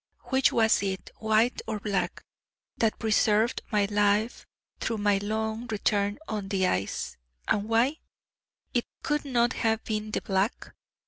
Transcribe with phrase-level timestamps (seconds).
[0.31, 2.23] Which was it White or Black
[2.75, 4.47] that preserved my life
[4.79, 7.97] through my long return on the ice and why?
[8.73, 10.73] It could not have been 'the Black'!